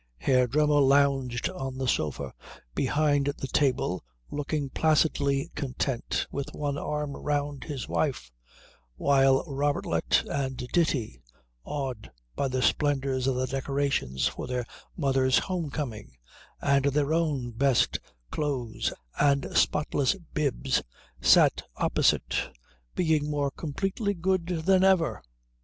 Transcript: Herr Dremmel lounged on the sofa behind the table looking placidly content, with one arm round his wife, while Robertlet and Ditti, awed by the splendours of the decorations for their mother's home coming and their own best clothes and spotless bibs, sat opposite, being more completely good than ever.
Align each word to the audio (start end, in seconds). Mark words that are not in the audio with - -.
Herr 0.17 0.47
Dremmel 0.47 0.81
lounged 0.87 1.47
on 1.49 1.77
the 1.77 1.87
sofa 1.87 2.33
behind 2.73 3.27
the 3.37 3.47
table 3.47 4.03
looking 4.31 4.71
placidly 4.71 5.51
content, 5.53 6.25
with 6.31 6.49
one 6.55 6.75
arm 6.75 7.15
round 7.15 7.65
his 7.65 7.87
wife, 7.87 8.31
while 8.95 9.45
Robertlet 9.45 10.23
and 10.27 10.57
Ditti, 10.57 11.21
awed 11.63 12.09
by 12.35 12.47
the 12.47 12.63
splendours 12.63 13.27
of 13.27 13.35
the 13.35 13.45
decorations 13.45 14.25
for 14.25 14.47
their 14.47 14.65
mother's 14.97 15.37
home 15.37 15.69
coming 15.69 16.17
and 16.59 16.85
their 16.85 17.13
own 17.13 17.51
best 17.51 17.99
clothes 18.31 18.91
and 19.19 19.55
spotless 19.55 20.15
bibs, 20.33 20.81
sat 21.21 21.61
opposite, 21.75 22.49
being 22.95 23.29
more 23.29 23.51
completely 23.51 24.15
good 24.15 24.47
than 24.47 24.83
ever. 24.83 25.21